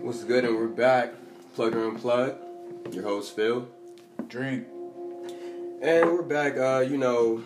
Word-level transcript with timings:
What's 0.00 0.24
good? 0.24 0.44
And 0.44 0.56
we're 0.56 0.68
back. 0.68 1.12
Plug 1.54 1.74
or 1.74 1.90
unplug. 1.90 2.94
Your 2.94 3.02
host 3.04 3.34
Phil, 3.36 3.68
Drink. 4.28 4.66
and 5.82 6.10
we're 6.10 6.22
back. 6.22 6.56
Uh, 6.56 6.80
you 6.80 6.96
know, 6.96 7.42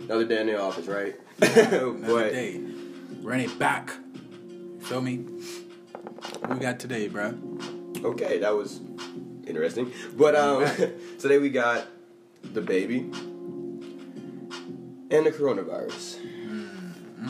another 0.00 0.24
day 0.24 0.40
in 0.40 0.46
the 0.46 0.60
office, 0.60 0.86
right? 0.86 1.16
Another 1.40 1.92
but 1.92 2.30
day. 2.32 2.60
Run 3.22 3.40
it 3.40 3.58
back. 3.58 3.90
Feel 4.80 5.00
me? 5.00 5.16
What 6.40 6.50
we 6.50 6.60
got 6.60 6.78
today, 6.78 7.08
bro? 7.08 7.34
okay, 8.04 8.38
that 8.38 8.54
was 8.54 8.80
interesting. 9.46 9.92
But 10.16 10.36
um, 10.36 10.64
today 11.18 11.38
we 11.38 11.50
got 11.50 11.86
DaBaby 12.44 13.12
and 15.10 15.26
the 15.26 15.32
coronavirus. 15.32 16.18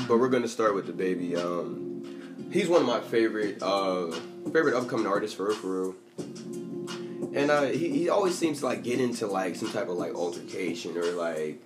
But 0.07 0.19
we're 0.19 0.29
gonna 0.29 0.49
start 0.49 0.75
with 0.75 0.87
DaBaby. 0.87 1.37
Um, 1.37 1.90
he's 2.51 2.69
one 2.69 2.81
of 2.81 2.87
my 2.87 3.01
favorite 3.01 3.63
uh 3.63 4.11
favorite 4.53 4.75
upcoming 4.75 5.07
artists 5.07 5.37
for 5.37 5.49
real, 5.49 5.57
for 5.57 5.81
real. 5.83 5.95
And 7.33 7.51
uh, 7.51 7.63
he 7.67 7.91
he 7.91 8.09
always 8.09 8.37
seems 8.37 8.61
to 8.61 8.67
like 8.67 8.83
get 8.83 9.01
into 9.01 9.27
like 9.27 9.55
some 9.57 9.71
type 9.71 9.89
of 9.89 9.97
like 9.97 10.15
altercation 10.15 10.97
or 10.97 11.05
like 11.13 11.63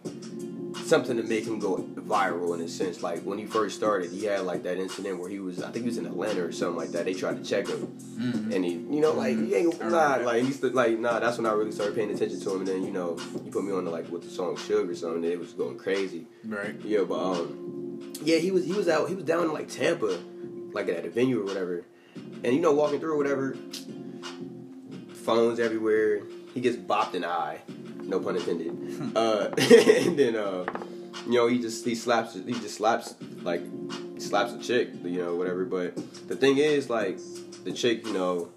something 0.84 1.16
to 1.16 1.22
make 1.22 1.46
him 1.46 1.58
go 1.58 1.78
viral 1.96 2.54
in 2.54 2.60
a 2.60 2.68
sense. 2.68 3.02
Like 3.02 3.22
when 3.22 3.38
he 3.38 3.46
first 3.46 3.76
started, 3.76 4.10
he 4.10 4.24
had 4.26 4.42
like 4.42 4.62
that 4.64 4.76
incident 4.76 5.18
where 5.18 5.30
he 5.30 5.38
was 5.38 5.62
I 5.62 5.70
think 5.70 5.84
he 5.84 5.88
was 5.88 5.96
in 5.96 6.06
Atlanta 6.06 6.44
or 6.44 6.52
something 6.52 6.76
like 6.76 6.90
that. 6.90 7.06
They 7.06 7.14
tried 7.14 7.42
to 7.42 7.44
check 7.44 7.66
him, 7.66 7.96
and 8.52 8.64
he 8.64 8.72
you 8.72 9.00
know 9.00 9.12
like 9.12 9.36
he 9.36 9.54
ain't 9.54 9.80
nah 9.80 10.16
like 10.16 10.42
he 10.42 10.48
used 10.48 10.62
like 10.62 10.98
nah. 10.98 11.18
That's 11.18 11.38
when 11.38 11.46
I 11.46 11.52
really 11.52 11.72
started 11.72 11.94
paying 11.94 12.10
attention 12.10 12.40
to 12.40 12.50
him. 12.50 12.58
And 12.58 12.68
then 12.68 12.84
you 12.84 12.92
know 12.92 13.16
you 13.44 13.50
put 13.50 13.64
me 13.64 13.72
on 13.72 13.84
to 13.84 13.90
like 13.90 14.10
with 14.10 14.22
the 14.22 14.30
song 14.30 14.56
Sugar 14.56 14.90
or 14.90 14.94
something. 14.94 15.24
And 15.24 15.32
it 15.32 15.38
was 15.38 15.54
going 15.54 15.78
crazy. 15.78 16.26
Right. 16.44 16.74
Yeah, 16.84 17.04
but 17.04 17.18
um, 17.18 18.14
yeah, 18.22 18.36
he 18.36 18.50
was 18.50 18.64
he 18.64 18.72
was 18.72 18.88
out 18.88 19.08
he 19.08 19.14
was 19.14 19.24
down 19.24 19.44
in 19.44 19.52
like 19.52 19.68
Tampa, 19.68 20.18
like 20.74 20.88
at 20.88 21.04
a 21.06 21.10
venue 21.10 21.40
or 21.40 21.44
whatever, 21.44 21.84
and 22.44 22.52
you 22.54 22.60
know 22.60 22.72
walking 22.72 23.00
through 23.00 23.14
or 23.14 23.16
whatever, 23.16 23.56
phones 25.24 25.58
everywhere. 25.60 26.20
He 26.52 26.60
gets 26.60 26.76
bopped 26.76 27.14
in 27.14 27.22
the 27.22 27.28
eye, 27.28 27.60
no 28.02 28.20
pun 28.20 28.36
intended. 28.36 29.16
uh, 29.16 29.48
and 29.58 30.18
then 30.18 30.36
uh, 30.36 30.64
you 31.26 31.32
know 31.32 31.46
he 31.48 31.58
just 31.58 31.84
he 31.84 31.94
slaps 31.94 32.34
he 32.34 32.52
just 32.52 32.76
slaps 32.76 33.14
like 33.42 33.62
slaps 34.18 34.52
a 34.52 34.58
chick, 34.58 34.90
you 35.04 35.20
know 35.22 35.34
whatever. 35.34 35.64
But 35.64 35.96
the 36.28 36.36
thing 36.36 36.58
is 36.58 36.88
like 36.90 37.18
the 37.64 37.72
chick, 37.72 38.06
you 38.06 38.12
know. 38.12 38.50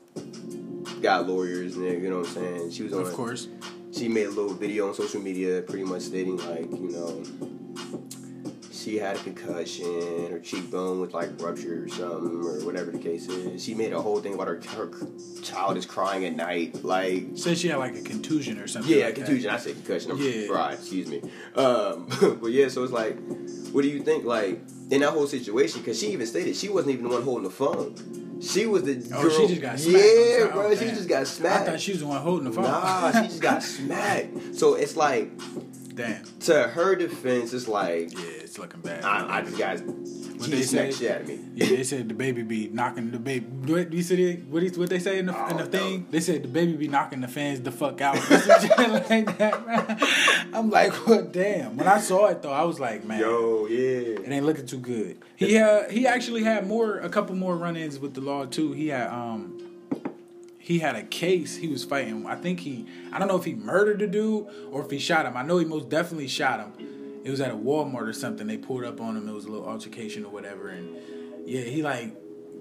Got 1.02 1.28
lawyers 1.28 1.76
and 1.76 1.86
you 2.02 2.10
know 2.10 2.20
what 2.20 2.28
I'm 2.30 2.34
saying. 2.34 2.72
She 2.72 2.82
was 2.82 2.92
on 2.92 3.02
Of 3.02 3.14
course. 3.14 3.48
she 3.94 4.08
made 4.08 4.26
a 4.26 4.30
little 4.32 4.56
video 4.56 4.88
on 4.88 4.96
social 4.96 5.22
media 5.22 5.62
pretty 5.62 5.84
much 5.84 6.02
stating 6.02 6.38
like 6.38 6.72
you 6.72 6.90
know 6.90 7.24
she 8.88 8.98
had 8.98 9.18
a 9.18 9.20
concussion 9.20 10.32
her 10.32 10.40
cheekbone 10.40 11.02
was 11.02 11.12
like 11.14 11.30
ruptured 11.42 11.84
or 11.84 11.90
something 11.90 12.42
or 12.42 12.66
whatever 12.66 12.90
the 12.92 12.98
case 12.98 13.28
is 13.28 13.62
she 13.62 13.74
made 13.74 13.92
a 13.92 14.02
whole 14.02 14.22
thing 14.22 14.34
about 14.34 14.48
her, 14.48 14.62
her 14.78 14.90
child 15.44 15.76
is 15.76 15.86
crying 15.86 16.24
at 16.26 16.36
night 16.38 16.84
like 16.86 17.26
Said 17.36 17.58
she 17.58 17.68
had 17.68 17.78
like 17.80 17.98
a 17.98 18.02
contusion 18.02 18.58
or 18.60 18.68
something. 18.68 18.98
yeah 18.98 19.06
like 19.08 19.16
that. 19.16 19.26
contusion 19.26 19.50
i 19.52 19.58
said 19.58 19.76
concussion 19.76 20.12
i'm 20.12 20.18
Yeah. 20.22 20.48
right 20.48 20.74
excuse 20.76 21.08
me 21.10 21.22
um, 21.56 22.08
but 22.42 22.52
yeah 22.52 22.70
so 22.70 22.82
it's 22.84 22.94
like 22.94 23.18
what 23.74 23.82
do 23.82 23.90
you 23.90 24.02
think 24.02 24.24
like 24.24 24.62
in 24.90 25.02
that 25.02 25.10
whole 25.10 25.28
situation 25.28 25.82
because 25.82 26.00
she 26.00 26.08
even 26.14 26.26
stated 26.26 26.56
she 26.56 26.70
wasn't 26.70 26.94
even 26.94 27.04
the 27.10 27.14
one 27.14 27.24
holding 27.24 27.44
the 27.44 27.50
phone 27.50 27.94
she 28.40 28.66
was 28.68 28.84
the 28.84 28.94
Oh, 29.14 29.24
girl 29.24 29.32
she 29.32 29.48
just 29.48 29.62
got 29.62 29.80
smacked. 29.80 30.06
yeah 30.06 30.48
bro 30.54 30.68
Oh, 30.68 30.76
she 30.76 30.86
just 30.86 31.10
got 31.10 31.28
smacked 31.28 31.68
I 31.68 31.72
thought 31.72 31.82
she 31.82 31.92
was 31.92 32.00
the 32.02 32.08
one 32.08 32.22
holding 32.22 32.46
the 32.46 32.52
phone. 32.54 32.66
Nah, 32.66 33.12
she 33.12 33.28
just 33.28 33.42
got 33.42 33.64
smacked. 33.76 34.54
So 34.56 34.76
it's 34.76 34.96
like, 34.96 35.32
Damn. 35.98 36.24
to 36.42 36.64
her 36.70 36.96
defense, 36.96 37.54
it's 37.54 37.68
like, 37.68 38.14
Yeah, 38.14 38.20
it's 38.44 38.58
looking 38.58 38.82
bad. 38.82 39.04
I, 39.04 39.38
I 39.40 39.42
just 39.42 39.58
got, 39.58 39.80
What 39.82 40.50
they 40.52 40.62
said, 40.62 40.94
smacked 40.94 40.94
shit 41.00 41.12
out 41.12 41.22
of 41.22 41.28
me. 41.28 41.40
Yeah, 41.56 41.68
they 41.76 41.84
said 41.84 42.08
DaBaby 42.08 42.48
be 42.48 42.68
knocking 42.70 43.12
the 43.12 43.18
baby. 43.20 43.46
What 43.74 43.92
you 43.92 44.04
said? 44.04 44.20
it- 44.20 44.46
What, 44.46 44.64
what 44.78 44.90
they 44.90 45.00
say 45.00 45.18
in 45.20 45.26
the, 45.26 45.36
I 45.36 45.50
in 45.50 45.58
the 45.58 45.64
don't 45.64 45.72
thing? 45.72 46.08
They 46.12 46.20
said 46.20 46.44
DaBaby 46.44 46.78
be 46.78 46.88
knocking 46.88 47.22
the 47.22 47.28
fans 47.28 47.60
the 47.62 47.72
fuck 47.72 48.00
out. 48.02 48.16
Or 48.32 48.38
some 48.40 48.92
like 48.94 49.38
that. 49.40 49.66
man. 49.68 50.00
I'm 50.54 50.70
like, 50.70 51.08
well, 51.08 51.24
damn. 51.24 51.76
When 51.78 51.88
I 51.88 52.00
saw 52.00 52.28
it 52.28 52.42
though, 52.42 52.52
I 52.54 52.64
was 52.64 52.80
like, 52.80 53.04
man, 53.04 53.20
Yo, 53.20 53.66
yeah. 53.68 53.78
it 54.20 54.30
ain't 54.32 54.46
looking 54.46 54.66
too 54.68 54.78
good. 54.80 55.18
He 55.36 55.54
had 55.56 55.92
he 55.92 56.06
actually 56.08 56.44
had 56.44 56.68
more 56.68 57.00
a 57.00 57.10
couple 57.10 57.36
more 57.36 57.56
run-ins 57.58 58.00
with 58.00 58.14
the 58.14 58.22
law 58.22 58.46
too. 58.46 58.72
He 58.74 58.88
had 58.90 59.08
um 59.10 59.60
he 60.68 60.80
had 60.80 60.98
a 60.98 61.04
case 61.04 61.56
he 61.56 61.70
was 61.70 61.86
fighting. 61.86 62.26
I 62.26 62.36
think 62.36 62.60
he 62.60 62.86
I 63.14 63.20
don't 63.20 63.30
know 63.30 63.38
if 63.38 63.46
he 63.46 63.56
murdered 63.56 64.00
the 64.00 64.08
dude 64.08 64.48
or 64.70 64.84
if 64.84 64.92
he 64.92 65.00
shot 65.00 65.26
him. 65.26 65.38
I 65.38 65.42
know 65.42 65.60
he 65.60 65.64
most 65.64 65.88
definitely 65.88 66.28
shot 66.28 66.60
him. 66.60 67.22
It 67.24 67.32
was 67.32 67.40
at 67.40 67.52
a 67.52 67.56
Walmart 67.56 68.06
or 68.06 68.12
something. 68.12 68.48
They 68.48 68.58
pulled 68.58 68.84
up 68.84 69.00
on 69.00 69.16
him. 69.16 69.30
It 69.30 69.32
was 69.32 69.46
a 69.46 69.50
little 69.50 69.66
altercation 69.66 70.26
or 70.26 70.30
whatever. 70.30 70.68
And 70.68 70.98
yeah, 71.46 71.62
he 71.62 71.82
like 71.82 72.14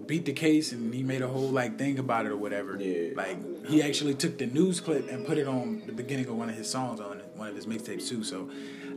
beat 0.06 0.24
the 0.24 0.32
case 0.32 0.70
and 0.70 0.94
he 0.94 1.02
made 1.02 1.20
a 1.20 1.26
whole 1.26 1.48
like 1.48 1.78
thing 1.78 1.98
about 1.98 2.26
it 2.26 2.28
or 2.30 2.36
whatever. 2.36 2.80
Yeah. 2.80 3.10
Like 3.16 3.66
he 3.66 3.82
actually 3.82 4.14
took 4.14 4.38
the 4.38 4.46
news 4.46 4.78
clip 4.78 5.10
and 5.10 5.26
put 5.26 5.36
it 5.36 5.48
on 5.48 5.82
the 5.86 5.92
beginning 5.92 6.28
of 6.28 6.36
one 6.36 6.48
of 6.48 6.54
his 6.54 6.70
songs 6.70 7.00
on 7.00 7.20
one 7.34 7.48
of 7.48 7.56
his 7.56 7.66
mixtapes 7.66 8.08
too. 8.08 8.22
So 8.22 8.48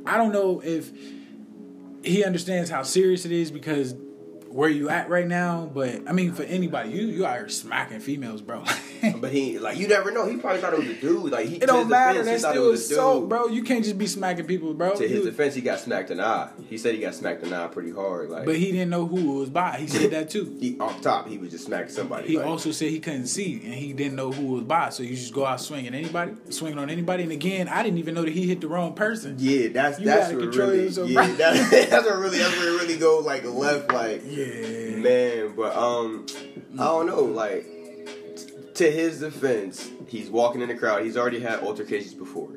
I 0.06 0.18
don't 0.18 0.32
know 0.32 0.62
if 0.64 0.92
he 2.04 2.24
understands 2.24 2.70
how 2.70 2.84
serious 2.84 3.26
it 3.26 3.32
is 3.32 3.50
because 3.50 3.96
where 4.50 4.70
you 4.70 4.90
at 4.90 5.10
right 5.10 5.28
now. 5.28 5.70
But 5.74 6.08
I 6.08 6.12
mean, 6.12 6.34
for 6.34 6.44
anybody, 6.44 6.92
you 6.92 7.08
you 7.08 7.26
are 7.26 7.48
smacking 7.50 8.00
females, 8.00 8.42
bro. 8.42 8.64
But 9.20 9.32
he, 9.32 9.60
like, 9.60 9.78
you 9.78 9.88
never 9.88 10.12
know. 10.12 10.28
He 10.28 10.38
probably 10.38 10.62
thought 10.62 10.74
it 10.74 10.80
was 10.80 10.90
a 10.90 10.94
dude. 10.96 11.32
Like, 11.32 11.48
he, 11.48 11.56
it 11.56 11.68
don't 11.68 11.90
matter. 11.90 12.20
defense, 12.20 12.42
That's 12.42 12.54
he 12.56 12.60
thought 12.60 12.74
it 12.74 12.78
still 12.78 13.12
was 13.12 13.20
dude. 13.22 13.30
bro. 13.30 13.48
You 13.48 13.64
can't 13.64 13.84
just 13.84 13.98
be 13.98 14.08
smacking 14.08 14.46
people, 14.46 14.74
bro. 14.74 14.96
To 14.96 15.08
his 15.08 15.26
defense, 15.26 15.56
he 15.56 15.62
got 15.62 15.80
smacked 15.80 16.12
in 16.12 16.18
the 16.18 16.26
eye. 16.26 16.50
He 16.68 16.78
said 16.78 16.96
he 16.96 17.02
got 17.02 17.16
smacked 17.16 17.44
in 17.44 17.50
the 17.50 17.56
eye 17.58 17.68
pretty 17.68 17.92
hard. 17.92 18.30
Like, 18.30 18.46
but 18.46 18.56
he 18.58 18.72
didn't 18.72 18.90
know 18.90 19.06
who 19.06 19.18
it 19.38 19.40
was 19.42 19.50
by. 19.50 19.78
He 19.78 19.88
said 19.88 20.12
that 20.12 20.30
too. 20.30 20.56
he, 20.60 20.78
off 20.80 21.02
top, 21.02 21.28
he 21.28 21.38
was 21.38 21.52
just 21.52 21.66
smacking 21.66 21.90
somebody. 21.94 22.28
He 22.28 22.38
like, 22.38 22.46
also 22.48 22.72
said 22.72 22.90
he 22.90 23.00
couldn't 23.00 23.28
see 23.28 23.62
and 23.64 23.74
he 23.74 23.94
didn't 23.94 24.16
know 24.16 24.32
who 24.32 24.52
it 24.52 24.54
was 24.56 24.64
by. 24.64 24.90
So 24.90 25.04
you 25.04 25.16
just 25.16 25.34
go 25.34 25.46
out 25.46 25.60
swinging 25.62 25.94
anybody, 25.94 26.34
swinging 26.50 26.80
on 26.80 26.90
anybody. 26.90 27.24
And 27.24 27.32
again, 27.32 27.68
I 27.68 27.84
didn't 27.84 28.00
even 28.00 28.14
know 28.16 28.24
that 28.24 28.34
he 28.34 28.48
hit 28.48 28.62
the 28.62 28.68
wrong 28.68 28.94
person. 28.94 29.36
Yeah, 29.40 29.70
that's 29.70 30.00
You 30.00 30.06
that's 30.06 30.34
what 30.34 30.56
really, 30.56 30.84
yourself, 30.84 31.10
yeah, 31.10 31.26
bro. 31.26 31.36
that, 31.36 31.88
that's 31.90 32.06
what 32.06 32.18
really 32.20 32.38
that's 32.38 32.58
where 32.58 32.70
it 32.76 32.82
really 32.82 32.98
go 32.98 33.20
like 33.20 33.44
left, 33.46 33.92
like 33.92 34.22
Yeah. 34.26 34.96
man. 34.98 35.54
But 35.56 35.76
um, 35.76 36.26
I 36.74 36.84
don't 36.86 37.08
know, 37.08 37.24
like 37.24 37.66
to 38.80 38.90
his 38.90 39.20
defense, 39.20 39.92
he's 40.08 40.30
walking 40.30 40.62
in 40.62 40.70
the 40.70 40.74
crowd. 40.74 41.04
He's 41.04 41.18
already 41.18 41.42
had 41.42 41.60
altercations 41.60 42.14
before, 42.14 42.48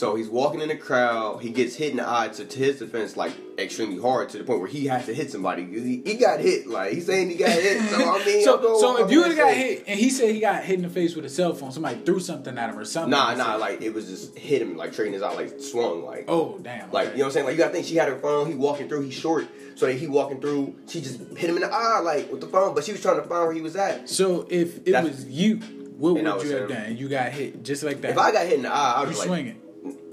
so 0.00 0.14
he's 0.14 0.30
walking 0.30 0.62
in 0.62 0.68
the 0.68 0.76
crowd. 0.76 1.42
He 1.42 1.50
gets 1.50 1.74
hit 1.76 1.90
in 1.90 1.98
the 1.98 2.08
eye. 2.08 2.28
To, 2.28 2.46
to 2.46 2.58
his 2.58 2.78
defense, 2.78 3.18
like 3.18 3.32
extremely 3.58 4.00
hard 4.00 4.30
to 4.30 4.38
the 4.38 4.44
point 4.44 4.60
where 4.60 4.68
he 4.68 4.86
has 4.86 5.04
to 5.04 5.14
hit 5.14 5.30
somebody. 5.30 5.66
He, 5.66 6.00
he 6.10 6.14
got 6.14 6.40
hit. 6.40 6.66
Like 6.66 6.94
he's 6.94 7.04
saying 7.04 7.28
he 7.28 7.36
got 7.36 7.50
hit. 7.50 7.82
So 7.90 7.96
I 7.96 8.24
mean, 8.26 8.42
So, 8.42 8.78
so 8.80 9.04
if 9.04 9.10
you 9.10 9.18
would 9.20 9.28
have 9.28 9.36
got 9.36 9.52
hit, 9.52 9.84
and 9.86 10.00
he 10.00 10.08
said 10.08 10.34
he 10.34 10.40
got 10.40 10.64
hit 10.64 10.76
in 10.76 10.82
the 10.84 10.88
face 10.88 11.14
with 11.14 11.26
a 11.26 11.28
cell 11.28 11.52
phone, 11.52 11.70
somebody 11.70 12.00
threw 12.00 12.18
something 12.18 12.56
at 12.56 12.70
him 12.70 12.78
or 12.78 12.86
something. 12.86 13.10
Nah, 13.10 13.34
nah, 13.34 13.56
like 13.56 13.82
it 13.82 13.92
was 13.92 14.06
just 14.08 14.38
hit 14.38 14.62
him, 14.62 14.78
like 14.78 14.94
trading 14.94 15.12
his 15.12 15.20
eye, 15.22 15.34
like 15.34 15.60
swung, 15.60 16.02
like 16.02 16.24
Oh 16.28 16.58
damn! 16.62 16.90
Like, 16.90 17.08
okay. 17.08 17.16
you 17.16 17.18
know 17.18 17.24
what 17.24 17.26
I'm 17.26 17.32
saying? 17.32 17.44
Like, 17.46 17.52
you 17.52 17.58
gotta 17.58 17.74
think 17.74 17.84
she 17.86 17.96
had 17.96 18.08
her 18.08 18.18
phone, 18.18 18.46
he 18.46 18.54
walking 18.54 18.88
through, 18.88 19.02
he's 19.02 19.12
short. 19.12 19.48
So 19.74 19.84
that 19.84 19.96
he 19.96 20.06
walking 20.06 20.40
through, 20.40 20.76
she 20.88 21.02
just 21.02 21.20
hit 21.36 21.50
him 21.50 21.56
in 21.56 21.62
the 21.62 21.70
eye, 21.70 22.00
like, 22.00 22.30
with 22.32 22.40
the 22.40 22.48
phone, 22.48 22.74
but 22.74 22.84
she 22.84 22.92
was 22.92 23.02
trying 23.02 23.16
to 23.20 23.22
find 23.28 23.44
where 23.46 23.52
he 23.52 23.60
was 23.60 23.76
at. 23.76 24.08
So 24.08 24.46
if 24.48 24.78
it 24.78 24.92
That's- 24.92 25.04
was 25.04 25.26
you, 25.26 25.56
what 25.98 26.14
would 26.14 26.22
you 26.42 26.56
have 26.56 26.68
done? 26.70 26.96
You 26.96 27.10
got 27.10 27.32
hit 27.32 27.62
just 27.62 27.82
like 27.82 28.00
that. 28.00 28.12
If 28.12 28.18
I 28.18 28.32
got 28.32 28.46
hit 28.46 28.54
in 28.54 28.62
the 28.62 28.72
eye, 28.72 28.94
I 28.96 29.02
you 29.02 29.08
was 29.08 29.18
like, 29.18 29.26
swinging. 29.28 29.60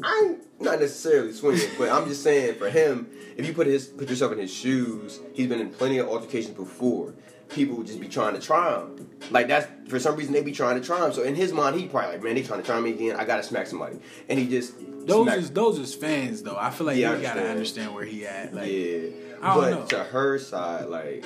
I'm 0.04 0.38
not 0.60 0.80
necessarily 0.80 1.34
swinging, 1.34 1.70
but 1.78 1.90
I'm 1.90 2.08
just 2.08 2.24
saying 2.24 2.56
for 2.56 2.70
him, 2.70 3.08
if 3.36 3.46
you 3.48 3.54
put 3.54 3.68
his 3.68 3.88
put 3.88 4.10
yourself 4.10 4.32
in 4.32 4.38
his 4.40 4.54
shoes, 4.54 5.20
he's 5.34 5.48
been 5.48 5.60
in 5.60 5.70
plenty 5.70 5.98
of 5.98 6.08
altercations 6.08 6.56
before. 6.56 7.14
People 7.50 7.78
would 7.78 7.88
just 7.88 8.00
be 8.02 8.08
trying 8.10 8.34
to 8.34 8.42
try 8.42 8.76
him. 8.78 9.10
Like 9.32 9.48
that's 9.48 9.68
for 9.90 10.00
some 10.00 10.16
reason 10.16 10.34
they 10.34 10.42
be 10.42 10.52
trying 10.52 10.80
to 10.80 10.86
try 10.86 11.04
him. 11.06 11.14
So 11.14 11.24
in 11.24 11.34
his 11.36 11.54
mind, 11.54 11.80
he 11.80 11.88
probably 11.88 12.12
like, 12.12 12.24
man, 12.24 12.36
they 12.36 12.44
trying 12.44 12.60
to 12.60 12.66
try 12.66 12.80
me 12.82 12.92
again. 12.92 13.16
I 13.16 13.26
gotta 13.26 13.44
smack 13.44 13.68
somebody, 13.68 14.00
and 14.30 14.38
he 14.38 14.48
just 14.48 14.74
Those 15.08 15.24
smacked- 15.26 15.40
is 15.40 15.52
those 15.52 15.80
is 15.80 15.96
fans 15.96 16.44
though. 16.44 16.58
I 16.58 16.70
feel 16.70 16.88
like 16.88 16.98
Yeah, 16.98 17.16
you 17.16 17.22
gotta 17.22 17.48
understand. 17.48 17.94
where 17.96 18.04
he 18.06 18.26
at. 18.28 18.54
Like, 18.54 18.70
yeah. 18.72 19.10
I 19.42 19.54
don't 19.56 19.64
but 19.64 19.70
know. 19.72 19.86
to 19.86 20.04
her 20.04 20.38
side, 20.40 20.88
like, 20.90 21.24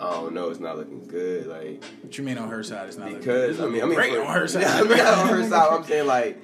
I 0.00 0.10
don't 0.10 0.32
know, 0.34 0.48
it's 0.50 0.60
not 0.60 0.76
looking 0.78 1.06
good. 1.06 1.46
Like, 1.46 1.84
what 2.02 2.16
you 2.16 2.24
mean 2.24 2.38
on 2.38 2.48
her 2.48 2.62
side? 2.64 2.88
It's 2.88 2.96
not 2.96 3.06
looking 3.08 3.18
because 3.20 3.56
good. 3.58 3.66
I 3.66 3.68
mean, 3.70 3.82
I 3.82 3.86
mean, 3.86 3.94
great 3.94 4.16
on 4.16 4.26
her 4.26 4.46
side. 4.48 4.62
Yeah, 4.62 4.74
I 4.80 4.82
mean, 4.82 5.00
on 5.00 5.28
her 5.28 5.48
side, 5.48 5.68
I'm 5.72 5.84
saying 5.86 6.06
like, 6.06 6.38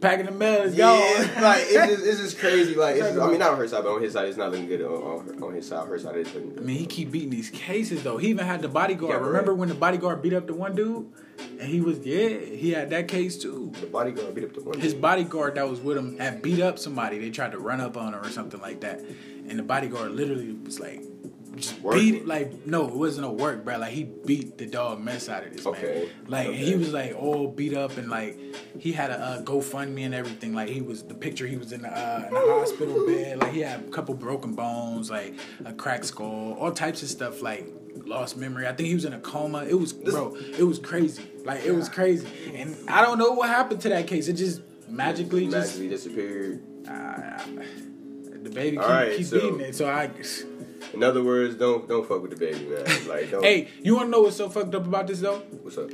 Packing 0.00 0.26
the 0.26 0.32
mail 0.32 0.62
is 0.62 0.74
yeah, 0.74 0.86
gone. 0.86 1.42
like 1.42 1.62
it's 1.62 1.72
just, 1.72 2.06
it's 2.06 2.20
just 2.20 2.38
crazy. 2.38 2.74
Like, 2.74 2.96
it's 2.96 3.06
just, 3.08 3.18
I 3.18 3.28
mean, 3.28 3.38
not 3.38 3.52
on 3.52 3.58
her 3.58 3.66
side, 3.66 3.82
but 3.82 3.94
on 3.94 4.02
his 4.02 4.12
side, 4.12 4.28
it's 4.28 4.36
not 4.36 4.50
looking 4.50 4.66
good. 4.66 4.82
On, 4.82 4.92
on, 4.92 5.26
her, 5.26 5.46
on 5.46 5.54
his 5.54 5.66
side, 5.66 5.88
her 5.88 5.98
side 5.98 6.16
is 6.16 6.34
looking 6.34 6.58
I 6.58 6.60
mean, 6.60 6.76
he 6.76 6.86
keep 6.86 7.10
beating 7.10 7.30
these 7.30 7.48
cases 7.48 8.02
though. 8.02 8.18
He 8.18 8.28
even 8.28 8.44
had 8.44 8.60
the 8.60 8.68
bodyguard. 8.68 9.14
Yeah, 9.14 9.16
right. 9.20 9.26
Remember 9.28 9.54
when 9.54 9.70
the 9.70 9.74
bodyguard 9.74 10.20
beat 10.20 10.34
up 10.34 10.46
the 10.46 10.54
one 10.54 10.74
dude? 10.74 11.10
And 11.58 11.62
he 11.62 11.80
was 11.80 11.98
yeah, 12.00 12.28
he 12.28 12.72
had 12.72 12.90
that 12.90 13.08
case 13.08 13.38
too. 13.38 13.72
the 13.80 13.86
bodyguard 13.86 14.34
beat 14.34 14.44
up 14.44 14.54
the 14.54 14.62
one. 14.62 14.78
His 14.78 14.92
bodyguard 14.92 15.54
that 15.54 15.68
was 15.68 15.80
with 15.80 15.96
him 15.96 16.18
had 16.18 16.42
beat 16.42 16.60
up 16.60 16.78
somebody. 16.78 17.18
They 17.18 17.30
tried 17.30 17.52
to 17.52 17.58
run 17.58 17.80
up 17.80 17.96
on 17.96 18.12
him 18.12 18.20
or 18.20 18.28
something 18.28 18.60
like 18.60 18.80
that. 18.80 19.00
And 19.48 19.58
the 19.58 19.62
bodyguard 19.62 20.12
literally 20.12 20.52
was 20.52 20.78
like, 20.78 21.00
just 21.00 21.08
Working. 21.08 21.15
Beat. 21.92 22.26
Like, 22.26 22.66
no, 22.66 22.86
it 22.88 22.94
wasn't 22.94 23.26
a 23.26 23.30
work, 23.30 23.64
bro. 23.64 23.78
Like, 23.78 23.92
he 23.92 24.04
beat 24.04 24.58
the 24.58 24.66
dog 24.66 25.00
mess 25.00 25.28
out 25.28 25.44
of 25.46 25.52
this 25.54 25.66
Okay. 25.66 26.08
man. 26.22 26.30
Like, 26.30 26.46
Okay. 26.48 26.56
he 26.56 26.74
was 26.76 26.92
like 26.92 27.14
all 27.16 27.48
beat 27.48 27.74
up 27.74 27.96
and 27.96 28.08
like, 28.10 28.38
he 28.78 28.92
had 28.92 29.10
a 29.10 29.18
uh, 29.18 29.42
GoFundMe 29.42 30.04
and 30.04 30.14
everything. 30.14 30.54
Like, 30.54 30.68
he 30.68 30.80
was, 30.80 31.02
the 31.02 31.14
picture, 31.14 31.46
he 31.46 31.56
was 31.56 31.72
in 31.72 31.82
the, 31.82 31.88
uh, 31.88 32.24
in 32.28 32.34
the 32.34 32.40
hospital 32.40 33.06
bed. 33.08 33.38
Like, 33.40 33.52
he 33.52 33.60
had 33.60 33.80
a 33.80 33.90
couple 33.90 34.14
broken 34.14 34.54
bones, 34.54 35.10
like 35.10 35.34
a 35.64 35.72
cracked 35.72 36.06
skull, 36.06 36.56
all 36.58 36.72
types 36.72 37.02
of 37.02 37.08
stuff. 37.08 37.42
Like, 37.42 37.66
lost 38.04 38.36
memory. 38.36 38.66
I 38.68 38.72
think 38.72 38.88
he 38.88 38.94
was 38.94 39.04
in 39.06 39.14
a 39.14 39.18
coma. 39.20 39.64
It 39.64 39.74
was 39.74 39.92
bro. 39.92 40.36
It 40.58 40.62
was 40.62 40.78
crazy. 40.78 41.24
Like 41.44 41.64
it 41.64 41.72
was 41.72 41.88
crazy. 41.88 42.28
And 42.54 42.76
I 42.88 43.00
don't 43.02 43.18
know 43.18 43.32
what 43.32 43.48
happened 43.48 43.80
to 43.80 43.88
that 43.88 44.06
case. 44.06 44.28
It 44.28 44.34
just 44.34 44.60
magically 44.88 45.44
just 45.48 45.56
magically 45.56 45.88
disappeared. 45.88 46.62
uh, 46.88 47.42
DaBaby 48.46 48.70
keep, 48.70 48.80
right, 48.80 49.16
keep 49.16 49.26
so- 49.26 49.40
beating 49.40 49.60
it. 49.60 49.74
So 49.74 49.88
I. 49.88 50.10
In 50.94 51.02
other 51.02 51.22
words, 51.22 51.56
don't 51.56 51.88
don't 51.88 52.06
fuck 52.06 52.22
with 52.22 52.38
DaBaby, 52.38 52.68
man. 52.70 53.08
Like, 53.08 53.30
don't. 53.30 53.42
Hey, 53.42 53.68
you 53.82 53.94
want 53.96 54.06
to 54.06 54.10
know 54.10 54.22
what's 54.22 54.36
so 54.36 54.48
fucked 54.48 54.74
up 54.74 54.86
about 54.86 55.06
this 55.06 55.20
though? 55.20 55.38
what's 55.62 55.78
up? 55.78 55.90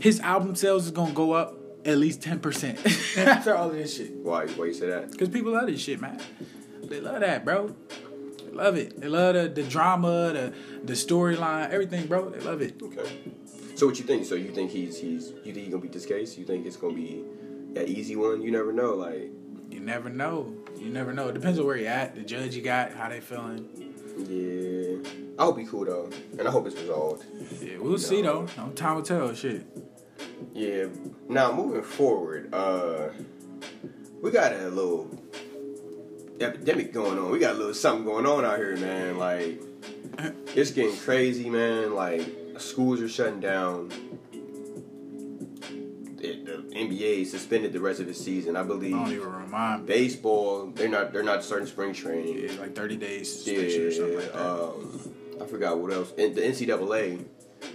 His 0.00 0.20
album 0.20 0.54
sales 0.56 0.86
is 0.86 0.90
gonna 0.90 1.12
go 1.12 1.32
up 1.32 1.56
at 1.84 1.98
least 1.98 2.22
ten 2.22 2.40
percent 2.40 2.78
after 3.18 3.54
all 3.54 3.68
of 3.70 3.74
this 3.76 3.96
shit. 3.96 4.12
Why 4.12 4.46
why 4.46 4.66
you 4.66 4.74
say 4.74 4.86
that? 4.88 5.10
Because 5.10 5.28
people 5.28 5.52
love 5.52 5.66
this 5.66 5.80
shit, 5.80 6.00
man. 6.00 6.20
They 6.82 7.00
love 7.00 7.20
that, 7.20 7.44
bro. 7.44 7.74
They 8.44 8.52
love 8.52 8.76
it. 8.76 9.00
They 9.00 9.08
love 9.08 9.34
the, 9.34 9.48
the 9.48 9.62
drama, 9.68 10.32
the 10.32 10.54
the 10.84 10.92
storyline, 10.94 11.70
everything, 11.70 12.06
bro. 12.06 12.30
They 12.30 12.40
love 12.40 12.60
it. 12.62 12.80
Okay. 12.82 13.08
So 13.74 13.86
what 13.86 13.98
you 13.98 14.04
think? 14.04 14.24
So 14.24 14.34
you 14.36 14.50
think 14.52 14.70
he's 14.70 14.98
he's 14.98 15.30
you 15.44 15.52
think 15.52 15.56
he's 15.56 15.68
gonna 15.68 15.82
beat 15.82 15.92
this 15.92 16.06
case? 16.06 16.38
You 16.38 16.44
think 16.44 16.66
it's 16.66 16.76
gonna 16.76 16.94
be 16.94 17.24
an 17.76 17.84
easy 17.88 18.16
one? 18.16 18.42
You 18.42 18.50
never 18.50 18.72
know. 18.72 18.94
Like 18.94 19.30
never 19.84 20.08
know. 20.08 20.52
You 20.78 20.90
never 20.90 21.12
know. 21.12 21.28
It 21.28 21.34
depends 21.34 21.58
on 21.58 21.66
where 21.66 21.76
you 21.76 21.86
at, 21.86 22.14
the 22.14 22.22
judge 22.22 22.54
you 22.54 22.62
got, 22.62 22.92
how 22.92 23.08
they 23.08 23.20
feeling. 23.20 23.68
yeah, 24.28 25.10
I 25.38 25.44
hope 25.44 25.58
he 25.58 25.64
cool 25.64 25.84
though, 25.84 26.10
and 26.38 26.46
I 26.46 26.50
hope 26.50 26.66
it's 26.66 26.76
resolved. 26.76 27.24
Yeah, 27.60 27.78
we'll 27.78 27.98
see 27.98 28.22
though. 28.22 28.46
No 28.56 28.70
time 28.70 28.96
will 28.96 29.02
tell. 29.02 29.34
Shit. 29.34 29.66
Yeah. 30.52 30.86
Now 31.28 31.52
moving 31.52 31.82
forward, 31.82 32.52
uh, 32.54 33.08
we 34.22 34.30
got 34.30 34.52
a 34.52 34.68
little 34.68 35.10
epidemic 36.40 36.92
going 36.92 37.18
on. 37.18 37.30
We 37.30 37.38
got 37.38 37.54
a 37.54 37.58
little 37.58 37.74
something 37.74 38.04
going 38.04 38.26
on 38.26 38.44
out 38.44 38.58
here, 38.58 38.76
man. 38.76 39.18
Like 39.18 39.60
it's 40.54 40.70
getting 40.70 40.96
crazy, 40.96 41.50
man. 41.50 41.94
Like 41.94 42.26
schools 42.58 43.00
are 43.00 43.08
shutting 43.08 43.40
down. 43.40 43.90
NBA 46.90 47.26
suspended 47.26 47.72
the 47.72 47.80
rest 47.80 48.00
of 48.00 48.06
the 48.06 48.14
season. 48.14 48.56
I 48.56 48.62
believe 48.62 48.92
Don't 48.92 49.12
even 49.12 49.32
remind 49.32 49.82
me. 49.82 49.86
baseball. 49.86 50.66
They're 50.74 50.88
not. 50.88 51.12
They're 51.12 51.22
not 51.22 51.42
starting 51.44 51.66
spring 51.66 51.92
training. 51.92 52.38
Yeah, 52.38 52.60
like 52.60 52.74
thirty 52.74 52.96
days 52.96 53.44
Yeah, 53.46 53.58
suspension 53.58 53.82
or 53.86 53.90
something 53.92 54.16
like 54.16 54.32
that. 54.32 54.40
um, 54.40 55.14
I 55.42 55.46
forgot 55.46 55.78
what 55.78 55.92
else. 55.92 56.12
And 56.16 56.34
the 56.34 56.42
NCAA, 56.42 57.24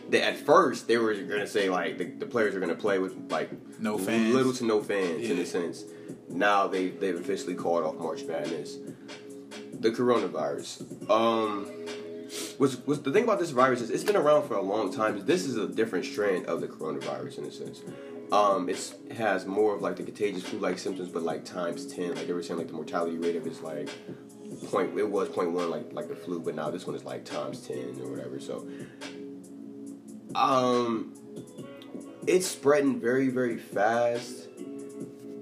they, 0.09 0.21
at 0.21 0.37
first 0.37 0.87
they 0.87 0.97
were 0.97 1.13
gonna 1.13 1.47
say 1.47 1.69
like 1.69 1.97
the, 1.97 2.05
the 2.05 2.25
players 2.25 2.55
are 2.55 2.59
gonna 2.59 2.75
play 2.75 2.99
with 2.99 3.15
like 3.31 3.49
No 3.79 3.97
fans. 3.97 4.33
little 4.33 4.53
to 4.53 4.65
no 4.65 4.81
fans 4.81 5.29
in 5.29 5.37
a 5.39 5.45
sense. 5.45 5.83
Now 6.29 6.67
they 6.67 6.89
they've 6.89 7.19
officially 7.19 7.55
called 7.55 7.83
off 7.83 7.95
March 7.95 8.23
Madness. 8.23 8.77
The 9.79 9.91
coronavirus. 9.91 11.09
Um, 11.09 11.65
was 12.59 12.85
was 12.85 13.01
the 13.01 13.11
thing 13.11 13.23
about 13.23 13.39
this 13.39 13.51
virus 13.51 13.81
is 13.81 13.89
it's 13.89 14.03
been 14.03 14.17
around 14.17 14.47
for 14.47 14.55
a 14.55 14.61
long 14.61 14.93
time. 14.93 15.25
This 15.25 15.45
is 15.45 15.55
a 15.55 15.67
different 15.67 16.05
strand 16.05 16.45
of 16.45 16.59
the 16.61 16.67
coronavirus 16.67 17.39
in 17.39 17.45
a 17.45 17.51
sense. 17.51 17.81
Um, 18.31 18.69
it 18.69 18.93
has 19.15 19.47
more 19.47 19.73
of 19.73 19.81
like 19.81 19.95
the 19.95 20.03
contagious 20.03 20.43
flu-like 20.43 20.77
symptoms, 20.77 21.09
but 21.09 21.23
like 21.23 21.45
times 21.45 21.87
ten. 21.87 22.13
Like 22.13 22.27
they 22.27 22.33
were 22.33 22.43
saying, 22.43 22.59
like 22.59 22.67
the 22.67 22.73
mortality 22.73 23.17
rate 23.17 23.37
of 23.37 23.47
it's 23.47 23.61
like 23.61 23.89
point. 24.69 24.95
It 24.99 25.09
was 25.09 25.29
point 25.29 25.51
one, 25.53 25.71
like 25.71 25.93
like 25.93 26.09
the 26.09 26.15
flu, 26.15 26.41
but 26.41 26.53
now 26.53 26.69
this 26.69 26.85
one 26.85 26.95
is 26.95 27.05
like 27.05 27.23
times 27.23 27.65
ten 27.65 27.97
or 28.03 28.11
whatever. 28.11 28.39
So, 28.41 28.67
um, 30.35 31.13
it's 32.27 32.45
spreading 32.45 32.99
very 32.99 33.29
very 33.29 33.57
fast, 33.57 34.49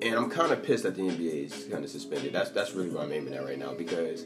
and 0.04 0.14
I'm 0.14 0.30
kind 0.30 0.52
of 0.52 0.62
pissed 0.62 0.84
that 0.84 0.96
the 0.96 1.02
NBA 1.02 1.46
is 1.48 1.68
kind 1.70 1.84
of 1.84 1.90
suspended. 1.90 2.32
That's 2.32 2.52
that's 2.52 2.74
really 2.74 2.90
where 2.90 3.04
I'm 3.04 3.12
aiming 3.12 3.34
at 3.34 3.44
right 3.44 3.58
now 3.58 3.74
because 3.74 4.26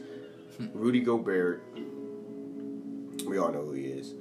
Rudy 0.74 1.00
Gobert, 1.00 1.64
we 3.24 3.38
all 3.38 3.52
know 3.52 3.62
who 3.62 3.72
he 3.72 3.84
is. 3.86 4.14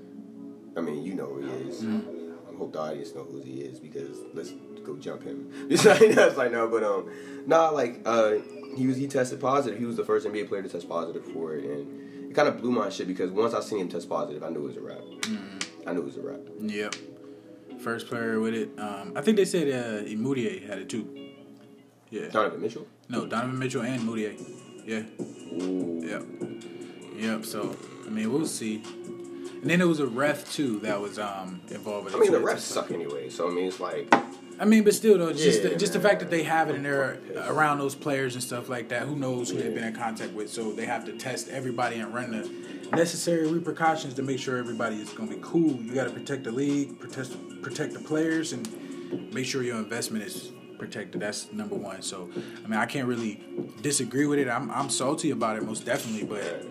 I 0.75 0.81
mean, 0.81 1.03
you 1.03 1.13
know 1.13 1.25
who 1.25 1.41
he 1.41 1.51
is. 1.69 1.83
I 1.83 2.55
hope 2.57 2.73
the 2.73 2.79
audience 2.79 3.13
know 3.13 3.23
who 3.23 3.41
he 3.41 3.61
is 3.61 3.79
because 3.79 4.17
let's 4.33 4.51
go 4.83 4.97
jump 4.97 5.23
him. 5.23 5.51
It's 5.69 5.85
like, 5.85 6.01
it's 6.01 6.37
like 6.37 6.51
no, 6.51 6.67
but 6.67 6.83
um, 6.83 7.09
nah, 7.45 7.69
like 7.69 8.01
uh, 8.05 8.33
he 8.75 8.87
was 8.87 8.97
he 8.97 9.07
tested 9.07 9.39
positive. 9.39 9.79
He 9.79 9.85
was 9.85 9.97
the 9.97 10.05
first 10.05 10.27
NBA 10.27 10.47
player 10.47 10.61
to 10.61 10.69
test 10.69 10.87
positive 10.87 11.25
for 11.25 11.55
it, 11.55 11.65
and 11.65 12.31
it 12.31 12.35
kind 12.35 12.47
of 12.47 12.61
blew 12.61 12.71
my 12.71 12.89
shit 12.89 13.07
because 13.07 13.31
once 13.31 13.53
I 13.53 13.61
seen 13.61 13.79
him 13.79 13.89
test 13.89 14.09
positive, 14.09 14.43
I 14.43 14.49
knew 14.49 14.59
it 14.59 14.67
was 14.67 14.77
a 14.77 14.81
wrap. 14.81 15.01
I 15.87 15.93
knew 15.93 16.01
it 16.01 16.05
was 16.05 16.17
a 16.17 16.21
wrap. 16.21 16.39
Yep. 16.59 16.95
First 17.79 18.07
player 18.07 18.39
with 18.39 18.53
it. 18.53 18.69
Um, 18.77 19.13
I 19.15 19.21
think 19.21 19.37
they 19.37 19.45
said 19.45 19.67
uh, 19.67 20.07
Moutier 20.15 20.65
had 20.67 20.79
it 20.79 20.89
too. 20.89 21.33
Yeah. 22.09 22.27
Donovan 22.27 22.61
Mitchell. 22.61 22.85
No, 23.09 23.25
Donovan 23.25 23.57
Mitchell 23.57 23.81
and 23.81 24.03
Moutier. 24.03 24.35
Yeah. 24.85 25.03
Ooh. 25.19 26.01
Yep. 26.03 26.23
Yep. 27.17 27.45
So 27.45 27.75
I 28.05 28.09
mean, 28.09 28.31
we'll 28.31 28.45
see. 28.45 28.83
And 29.61 29.69
then 29.69 29.79
there 29.79 29.87
was 29.87 29.99
a 29.99 30.07
ref 30.07 30.51
too 30.51 30.79
that 30.79 30.99
was 30.99 31.19
um 31.19 31.61
involved 31.69 32.05
with. 32.05 32.15
I 32.15 32.19
mean, 32.19 32.31
the 32.31 32.39
refs 32.39 32.59
suck 32.59 32.91
anyway, 32.91 33.29
so 33.29 33.49
I 33.49 33.53
mean, 33.53 33.65
it's 33.65 33.79
like 33.79 34.13
I 34.59 34.65
mean, 34.65 34.83
but 34.83 34.93
still 34.93 35.17
though, 35.17 35.33
just 35.33 35.63
Yeah, 35.63 35.69
the, 35.69 35.75
just 35.75 35.93
the 35.93 35.99
fact 35.99 36.19
that 36.19 36.29
they 36.29 36.43
have 36.43 36.69
it 36.69 36.75
and 36.75 36.85
they're 36.85 37.19
around 37.47 37.79
those 37.79 37.95
players 37.95 38.35
and 38.35 38.43
stuff 38.43 38.69
like 38.69 38.89
that. 38.89 39.03
Who 39.03 39.15
knows 39.15 39.49
who 39.49 39.57
they've 39.57 39.73
been 39.73 39.83
in 39.83 39.95
contact 39.95 40.33
with? 40.33 40.51
So 40.51 40.71
they 40.71 40.85
have 40.85 41.03
to 41.05 41.13
test 41.13 41.49
everybody 41.49 41.97
and 41.97 42.13
run 42.13 42.31
the 42.31 42.95
necessary 42.95 43.47
repercussions 43.47 44.13
to 44.15 44.21
make 44.21 44.37
sure 44.39 44.57
everybody 44.57 44.97
is 44.97 45.09
going 45.09 45.29
to 45.29 45.35
be 45.35 45.41
cool. 45.41 45.71
You 45.71 45.93
got 45.95 46.03
to 46.03 46.11
protect 46.11 46.43
the 46.43 46.51
league, 46.51 46.99
protect 46.99 47.31
protect 47.63 47.93
the 47.93 47.99
players, 47.99 48.53
and 48.53 49.33
make 49.33 49.45
sure 49.47 49.63
your 49.63 49.77
investment 49.77 50.25
is 50.25 50.51
protected. 50.77 51.21
That's 51.21 51.51
number 51.51 51.75
one. 51.75 52.03
So 52.03 52.29
I 52.63 52.67
mean, 52.67 52.79
I 52.79 52.85
can't 52.85 53.07
really 53.07 53.39
disagree 53.81 54.27
with 54.27 54.37
it. 54.37 54.47
I'm 54.47 54.69
I'm 54.69 54.91
salty 54.91 55.31
about 55.31 55.57
it 55.57 55.63
most 55.63 55.85
definitely, 55.85 56.23
but 56.23 56.67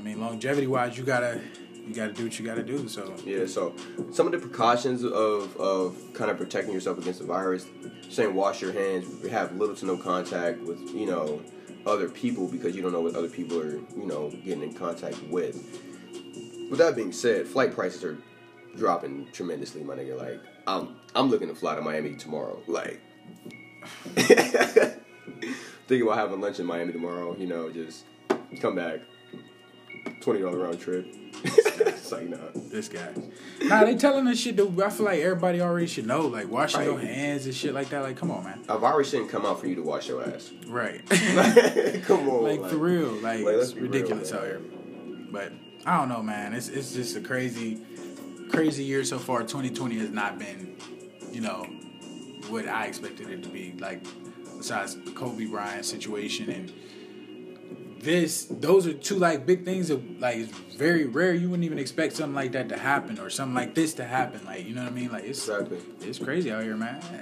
I 0.00 0.02
mean, 0.02 0.18
longevity 0.18 0.66
wise, 0.66 0.96
you 0.96 1.04
gotta 1.04 1.42
you 1.86 1.92
gotta 1.94 2.12
do 2.12 2.24
what 2.24 2.38
you 2.38 2.46
gotta 2.46 2.62
do. 2.62 2.88
So 2.88 3.14
Yeah, 3.26 3.46
so 3.46 3.74
some 4.12 4.24
of 4.26 4.32
the 4.32 4.38
precautions 4.38 5.04
of, 5.04 5.54
of 5.58 5.96
kind 6.14 6.30
of 6.30 6.38
protecting 6.38 6.72
yourself 6.72 6.98
against 6.98 7.20
the 7.20 7.26
virus, 7.26 7.66
saying 8.08 8.34
wash 8.34 8.62
your 8.62 8.72
hands, 8.72 9.06
have 9.28 9.54
little 9.56 9.76
to 9.76 9.86
no 9.86 9.98
contact 9.98 10.60
with, 10.60 10.80
you 10.94 11.04
know, 11.04 11.42
other 11.84 12.08
people 12.08 12.48
because 12.48 12.74
you 12.74 12.80
don't 12.80 12.92
know 12.92 13.02
what 13.02 13.14
other 13.14 13.28
people 13.28 13.60
are, 13.60 13.72
you 13.74 14.06
know, 14.06 14.30
getting 14.42 14.62
in 14.62 14.72
contact 14.72 15.22
with. 15.24 15.56
With 16.70 16.78
that 16.78 16.96
being 16.96 17.12
said, 17.12 17.46
flight 17.46 17.74
prices 17.74 18.02
are 18.02 18.16
dropping 18.76 19.30
tremendously, 19.32 19.82
my 19.82 19.96
nigga. 19.96 20.16
Like, 20.16 20.40
I'm 20.66 20.96
I'm 21.14 21.28
looking 21.28 21.48
to 21.48 21.54
fly 21.54 21.74
to 21.74 21.82
Miami 21.82 22.14
tomorrow. 22.14 22.62
Like 22.66 23.02
thinking 24.14 26.02
about 26.02 26.16
having 26.16 26.40
lunch 26.40 26.58
in 26.58 26.64
Miami 26.64 26.92
tomorrow, 26.92 27.36
you 27.36 27.46
know, 27.46 27.70
just 27.70 28.04
come 28.62 28.74
back. 28.74 29.00
Twenty 30.20 30.40
dollar 30.40 30.58
round 30.58 30.80
trip. 30.80 31.06
it's 31.42 32.12
like 32.12 32.28
nah. 32.28 32.36
This 32.54 32.88
guy. 32.88 33.12
Nah, 33.62 33.84
they 33.84 33.96
telling 33.96 34.26
us 34.26 34.38
shit 34.38 34.56
that 34.56 34.84
I 34.84 34.90
feel 34.90 35.06
like 35.06 35.20
everybody 35.20 35.60
already 35.60 35.86
should 35.86 36.06
know. 36.06 36.26
Like 36.26 36.48
washing 36.48 36.82
your 36.82 36.98
hands 36.98 37.46
and 37.46 37.54
shit 37.54 37.72
like 37.72 37.88
that. 37.90 38.02
Like, 38.02 38.16
come 38.16 38.30
on, 38.30 38.44
man. 38.44 38.62
A 38.68 38.78
virus 38.78 39.10
shouldn't 39.10 39.30
come 39.30 39.46
out 39.46 39.60
for 39.60 39.66
you 39.66 39.76
to 39.76 39.82
wash 39.82 40.08
your 40.08 40.22
ass. 40.22 40.52
Right. 40.66 41.04
come 42.04 42.28
on. 42.28 42.42
like 42.42 42.70
for 42.70 42.76
real. 42.76 43.12
Like, 43.12 43.44
like, 43.44 43.54
it's 43.54 43.74
real, 43.74 43.84
ridiculous 43.84 44.32
man. 44.32 44.40
out 44.40 44.46
here. 44.46 44.60
But 45.30 45.52
I 45.86 45.98
don't 45.98 46.08
know, 46.08 46.22
man. 46.22 46.52
It's 46.52 46.68
it's 46.68 46.92
just 46.92 47.16
a 47.16 47.20
crazy, 47.20 47.80
crazy 48.50 48.84
year 48.84 49.04
so 49.04 49.18
far. 49.18 49.40
2020 49.40 49.98
has 49.98 50.10
not 50.10 50.38
been, 50.38 50.76
you 51.32 51.40
know, 51.40 51.64
what 52.48 52.68
I 52.68 52.86
expected 52.86 53.30
it 53.30 53.42
to 53.44 53.48
be. 53.48 53.74
Like 53.78 54.02
besides 54.60 54.94
the 54.94 55.10
Kobe 55.12 55.46
Bryant 55.46 55.86
situation 55.86 56.50
and 56.50 56.70
this, 58.00 58.46
those 58.50 58.86
are 58.86 58.92
two 58.94 59.16
like 59.16 59.44
big 59.46 59.64
things 59.64 59.88
that 59.88 60.20
like 60.20 60.36
it's 60.38 60.52
very 60.76 61.04
rare. 61.06 61.34
You 61.34 61.50
wouldn't 61.50 61.64
even 61.64 61.78
expect 61.78 62.14
something 62.16 62.34
like 62.34 62.52
that 62.52 62.68
to 62.70 62.78
happen 62.78 63.18
or 63.18 63.28
something 63.30 63.54
like 63.54 63.74
this 63.74 63.94
to 63.94 64.04
happen. 64.04 64.40
Like 64.46 64.66
you 64.66 64.74
know 64.74 64.82
what 64.82 64.92
I 64.92 64.94
mean? 64.94 65.12
Like 65.12 65.24
it's 65.24 65.46
Exactly. 65.48 65.78
it's 66.00 66.18
crazy 66.18 66.50
out 66.50 66.62
here, 66.62 66.76
man. 66.76 67.00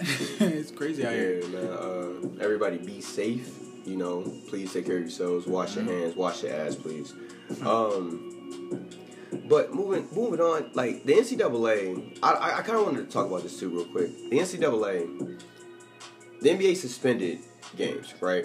it's 0.40 0.70
crazy 0.70 1.04
out 1.06 1.12
here. 1.12 1.47
Man. 1.49 1.66
Uh, 1.66 2.42
everybody 2.44 2.78
be 2.78 3.00
safe. 3.00 3.50
You 3.85 3.97
know, 3.97 4.23
please 4.49 4.73
take 4.73 4.87
care 4.87 4.97
of 4.97 5.02
yourselves. 5.02 5.47
Wash 5.47 5.75
your 5.76 5.85
hands. 5.85 6.14
Wash 6.14 6.42
your 6.42 6.52
ass, 6.54 6.76
please. 6.76 7.12
Um, 7.64 8.88
but 9.49 9.75
moving 9.75 10.06
moving 10.12 10.40
on, 10.40 10.70
like 10.75 11.04
the 11.04 11.14
NCAA, 11.14 12.18
I 12.23 12.30
I, 12.32 12.58
I 12.58 12.62
kind 12.62 12.78
of 12.78 12.85
wanted 12.87 13.06
to 13.06 13.12
talk 13.12 13.26
about 13.26 13.42
this 13.42 13.58
too, 13.58 13.68
real 13.70 13.87
quick. 13.87 14.11
The 14.30 14.38
NCAA, 14.38 15.40
the 16.42 16.49
NBA 16.50 16.76
suspended 16.76 17.40
games, 17.76 18.14
right? 18.20 18.44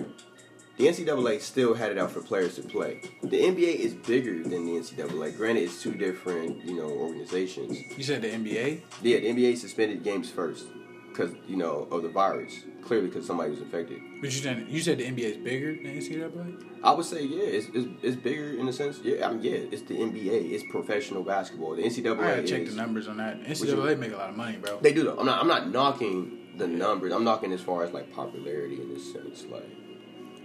The 0.77 0.88
NCAA 0.88 1.39
still 1.42 1.75
had 1.75 1.92
it 1.92 2.00
out 2.00 2.12
for 2.12 2.22
players 2.22 2.56
to 2.56 2.63
play. 2.63 3.01
The 3.22 3.44
NBA 3.44 3.75
is 3.75 3.94
bigger 3.94 4.42
than 4.42 4.65
the 4.65 4.72
NCAA. 4.72 5.38
Granted, 5.38 5.62
it's 5.63 5.82
two 5.84 5.94
different, 5.94 6.65
you 6.65 6.75
know, 6.75 6.89
organizations. 6.89 7.77
You 7.96 8.03
said 8.03 8.24
the 8.24 8.30
NBA? 8.30 8.82
Yeah, 9.03 9.20
the 9.20 9.27
NBA 9.27 9.58
suspended 9.58 10.03
games 10.03 10.32
first 10.32 10.65
because 11.13 11.32
you 11.48 11.56
know 11.56 11.88
of 11.92 12.03
the 12.03 12.10
virus. 12.10 12.63
Clearly, 12.82 13.08
because 13.08 13.25
somebody 13.25 13.51
was 13.51 13.62
infected. 13.62 14.01
But 14.20 14.34
you 14.34 14.42
said 14.42 14.65
you 14.68 14.82
said 14.82 14.98
the 14.98 15.06
NBA 15.06 15.20
is 15.20 15.38
bigger 15.38 15.74
than 15.75 15.86
NCAA? 15.86 16.65
I 16.84 16.92
would 16.92 17.06
say 17.06 17.24
yeah, 17.24 17.44
it's, 17.44 17.68
it's, 17.74 17.88
it's 18.01 18.15
bigger 18.18 18.60
in 18.60 18.68
a 18.68 18.74
sense. 18.74 19.00
Yeah, 19.01 19.27
I 19.27 19.32
mean 19.32 19.44
yeah, 19.44 19.51
it's 19.72 19.84
the 19.84 19.96
NBA. 19.96 20.51
It's 20.51 20.63
professional 20.70 21.24
basketball. 21.24 21.75
The 21.75 21.84
NCAA 21.84 22.12
I 22.12 22.15
gotta 22.15 22.44
is, 22.44 22.50
check 22.50 22.65
the 22.65 22.74
numbers 22.74 23.08
on 23.08 23.18
that. 23.18 23.42
NCAA 23.44 23.98
make 23.98 24.12
a 24.12 24.18
lot 24.18 24.30
of 24.30 24.36
money, 24.36 24.58
bro. 24.58 24.80
They 24.82 24.92
do 24.92 25.03
though. 25.03 25.18
I'm 25.18 25.25
not. 25.25 25.39
I'm 25.39 25.48
not 25.48 25.70
knocking 25.70 26.39
the 26.58 26.68
numbers. 26.68 27.13
I'm 27.13 27.24
knocking 27.24 27.53
as 27.53 27.62
far 27.62 27.84
as 27.84 27.94
like 27.94 28.12
popularity 28.13 28.82
in 28.82 28.94
this 28.94 29.13
sense. 29.13 29.46
Like 29.50 29.70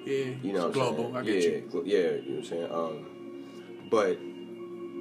yeah, 0.05 0.35
you 0.43 0.53
know, 0.53 0.69
it's 0.69 0.77
what 0.77 0.89
I'm 0.89 0.95
global. 0.97 1.17
I 1.17 1.23
get 1.23 1.43
yeah, 1.43 1.51
you. 1.51 1.83
yeah, 1.85 1.99
you 1.99 2.11
know 2.11 2.21
what 2.21 2.39
I'm 2.39 2.45
saying. 2.45 2.73
Um, 2.73 3.89
but 3.91 4.19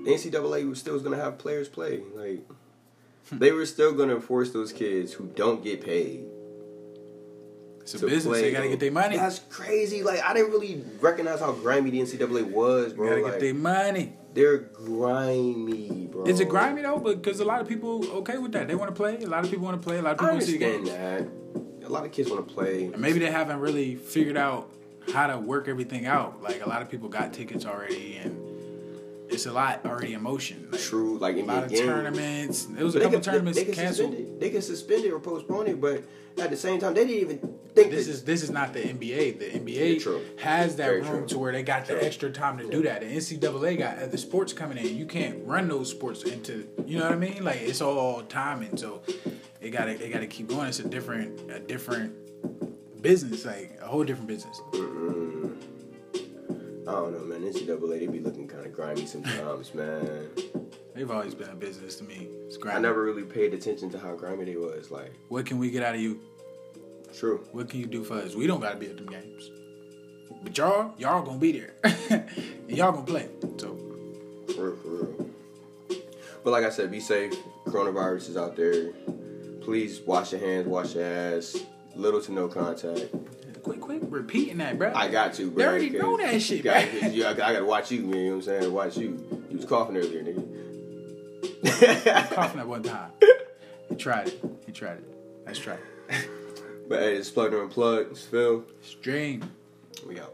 NCAA 0.07 0.69
was 0.69 0.79
still 0.79 0.99
gonna 0.99 1.17
have 1.17 1.37
players 1.37 1.67
play. 1.67 2.01
Like 2.15 2.47
they 3.31 3.51
were 3.51 3.65
still 3.65 3.93
gonna 3.93 4.19
force 4.19 4.51
those 4.51 4.71
kids 4.71 5.13
who 5.13 5.27
don't 5.35 5.63
get 5.63 5.83
paid. 5.83 6.25
It's 7.81 7.93
a 7.95 7.99
business. 7.99 8.25
play, 8.25 8.41
They 8.41 8.51
gotta 8.51 8.67
get 8.67 8.79
their 8.81 8.91
money. 8.91 9.15
That's 9.15 9.39
crazy. 9.39 10.03
Like 10.03 10.21
I 10.21 10.33
didn't 10.33 10.51
really 10.51 10.83
recognize 10.99 11.39
how 11.39 11.53
grimy 11.53 11.89
the 11.89 12.01
NCAA 12.01 12.51
was, 12.51 12.93
bro. 12.93 13.09
gotta 13.09 13.21
like, 13.21 13.33
get 13.33 13.39
their 13.39 13.53
money. 13.53 14.13
they're 14.33 14.57
grimy, 14.57 16.07
bro. 16.07 16.25
Is 16.25 16.39
it 16.39 16.49
grimy 16.49 16.81
though? 16.81 16.99
Because 16.99 17.39
a 17.39 17.45
lot 17.45 17.61
of 17.61 17.67
people 17.67 18.05
okay 18.19 18.37
with 18.37 18.51
that. 18.53 18.67
They 18.67 18.75
want 18.75 18.93
to 18.93 18.95
play. 18.95 19.17
A 19.23 19.27
lot 19.27 19.43
of 19.43 19.49
people 19.49 19.65
want 19.65 19.81
to 19.81 19.85
play. 19.85 19.99
A 19.99 20.01
lot 20.01 20.13
of 20.13 20.19
people 20.19 20.41
see 20.41 20.55
understand 20.55 20.85
games. 20.85 20.97
that. 21.81 21.87
A 21.87 21.89
lot 21.89 22.05
of 22.05 22.11
kids 22.11 22.29
want 22.29 22.45
to 22.45 22.53
play. 22.53 22.85
And 22.85 22.99
maybe 22.99 23.19
they 23.19 23.31
haven't 23.31 23.59
really 23.59 23.95
figured 23.95 24.35
out 24.35 24.69
how 25.13 25.27
to 25.27 25.37
work 25.37 25.67
everything 25.67 26.05
out. 26.05 26.41
Like 26.41 26.65
a 26.65 26.69
lot 26.69 26.81
of 26.81 26.89
people 26.89 27.09
got 27.09 27.33
tickets 27.33 27.65
already, 27.65 28.17
and 28.17 28.35
it's 29.29 29.45
a 29.45 29.51
lot 29.51 29.85
already 29.85 30.13
in 30.13 30.21
motion. 30.23 30.67
Like, 30.71 30.81
True, 30.81 31.17
like 31.17 31.35
A 31.37 31.41
lot 31.43 31.63
of 31.65 31.69
games. 31.69 31.81
tournaments. 31.81 32.65
There 32.65 32.83
was 32.85 32.95
a 32.95 32.99
But 32.99 33.03
couple 33.05 33.19
they 33.19 33.23
can, 33.23 33.31
tournaments 33.33 33.57
they, 33.59 33.63
they 33.65 33.73
can 33.73 33.83
canceled. 33.83 34.11
Suspend 34.11 34.29
it. 34.35 34.39
They 34.39 34.49
can 34.49 34.61
suspend 34.61 35.05
it 35.05 35.11
or 35.11 35.19
postpone 35.19 35.67
it, 35.67 35.81
but 35.81 36.03
at 36.39 36.49
the 36.51 36.57
same 36.57 36.79
time, 36.79 36.93
they 36.93 37.03
didn't 37.05 37.21
even 37.21 37.37
think 37.73 37.89
This 37.91 38.05
that- 38.05 38.11
is 38.11 38.23
this 38.23 38.43
is 38.43 38.51
not 38.51 38.71
the 38.73 38.79
NBA. 38.81 39.39
The 39.39 39.45
NBA 39.59 40.01
true. 40.01 40.21
has 40.37 40.75
that 40.75 40.85
Very 40.87 41.01
room 41.01 41.19
true. 41.21 41.27
to 41.29 41.39
where 41.39 41.51
they 41.51 41.63
got 41.63 41.87
the 41.87 42.03
extra 42.03 42.29
time 42.31 42.57
to 42.59 42.69
do 42.69 42.83
that. 42.83 43.01
The 43.01 43.07
NCAA 43.07 43.77
got 43.79 44.11
the 44.11 44.17
sports 44.19 44.53
coming 44.53 44.77
in. 44.77 44.95
You 44.95 45.05
can't 45.07 45.39
run 45.45 45.67
those 45.67 45.89
sports 45.89 46.23
into 46.23 46.67
you 46.85 46.97
know 46.99 47.05
what 47.05 47.13
I 47.13 47.17
mean? 47.17 47.43
Like 47.43 47.61
it's 47.61 47.81
all 47.81 48.21
timing. 48.23 48.77
So 48.77 49.01
it 49.61 49.71
gotta 49.71 49.91
it 49.91 50.11
gotta 50.13 50.27
keep 50.27 50.47
going. 50.47 50.67
It's 50.67 50.79
a 50.79 50.87
different 50.87 51.49
a 51.51 51.59
different 51.59 52.13
business, 53.07 53.45
like 53.45 53.79
a 53.81 53.85
whole 53.87 54.03
different 54.03 54.27
business. 54.27 54.59
Mm, 54.71 55.57
I 56.87 56.91
don't 56.91 57.13
know, 57.13 57.25
man. 57.25 57.41
NCAA, 57.41 57.99
they 57.99 58.07
be 58.07 58.19
looking 58.19 58.47
kind 58.47 58.65
of 58.65 58.73
grimy 58.73 59.05
sometimes, 59.05 59.73
man. 59.73 60.29
They've 60.93 61.09
always 61.09 61.33
been 61.33 61.49
a 61.49 61.55
business 61.55 61.95
to 61.97 62.03
me. 62.03 62.27
It's 62.47 62.57
I 62.65 62.79
never 62.79 63.03
really 63.03 63.23
paid 63.23 63.53
attention 63.53 63.89
to 63.91 63.99
how 63.99 64.15
grimy 64.15 64.43
they 64.45 64.57
was. 64.57 64.91
Like, 64.91 65.13
What 65.29 65.45
can 65.45 65.57
we 65.57 65.69
get 65.71 65.83
out 65.83 65.95
of 65.95 66.01
you? 66.01 66.19
true. 67.17 67.47
What 67.51 67.69
can 67.69 67.79
you 67.79 67.85
do 67.87 68.03
for 68.03 68.15
us? 68.15 68.35
We 68.35 68.45
don't 68.45 68.59
gotta 68.59 68.77
be 68.77 68.87
at 68.87 68.97
them 68.97 69.07
games. 69.07 69.49
But 70.43 70.55
y'all, 70.57 70.93
y'all 70.99 71.23
gonna 71.23 71.39
be 71.39 71.51
there. 71.53 71.73
and 72.09 72.29
y'all 72.77 72.91
gonna 72.91 73.05
play. 73.05 73.29
So 73.57 73.75
For 74.53 74.71
real, 74.71 74.75
for 74.75 74.87
real. 74.89 75.29
But 76.43 76.51
like 76.51 76.65
I 76.65 76.69
said, 76.69 76.91
be 76.91 76.99
safe. 76.99 77.33
Coronavirus 77.65 78.29
is 78.29 78.37
out 78.37 78.55
there. 78.55 78.91
Please 79.61 80.01
wash 80.01 80.31
your 80.33 80.41
hands, 80.41 80.67
wash 80.67 80.93
your 80.95 81.05
ass. 81.05 81.55
Little 81.97 82.21
to 82.21 82.31
no 82.31 82.47
contact. 82.47 83.07
quick, 83.63 83.81
quick, 83.81 84.01
repeating 84.03 84.57
that, 84.59 84.77
bro. 84.77 84.93
I 84.93 85.09
got 85.09 85.37
you, 85.39 85.49
bro. 85.51 85.57
They 85.63 85.67
already 85.69 85.89
know 85.89 86.15
that 86.17 86.41
shit, 86.41 86.63
gotta- 86.63 87.09
you- 87.09 87.25
I, 87.25 87.31
I 87.31 87.33
gotta 87.33 87.65
watch 87.65 87.91
you, 87.91 88.01
man. 88.03 88.09
You 88.19 88.23
know 88.25 88.29
what 88.29 88.35
I'm 88.35 88.41
saying? 88.61 88.71
Watch 88.73 88.97
you. 88.97 89.43
You 89.49 89.57
was 89.57 89.65
coughing 89.65 89.97
earlier, 89.97 90.23
nigga. 90.23 90.43
coughing 92.35 92.59
at 92.61 92.67
one 92.67 92.83
time. 92.83 93.11
He 93.89 93.95
tried 93.95 94.27
it. 94.27 94.43
He 94.65 94.71
tried 94.71 94.99
it. 94.99 95.03
Let's 95.45 95.59
try 95.59 95.73
it. 96.09 96.29
but 96.89 96.99
hey, 96.99 97.15
it's 97.15 97.29
plugged 97.31 97.53
and 97.53 97.63
unplugged. 97.63 98.11
It's 98.11 98.23
Phil. 98.25 98.63
Stream. 98.81 99.49
We 100.05 100.19
out. 100.19 100.33